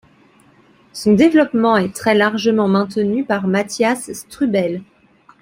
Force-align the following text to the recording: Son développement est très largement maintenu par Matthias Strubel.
Son 0.93 1.13
développement 1.13 1.77
est 1.77 1.95
très 1.95 2.15
largement 2.15 2.67
maintenu 2.67 3.23
par 3.23 3.45
Matthias 3.45 4.11
Strubel. 4.13 4.81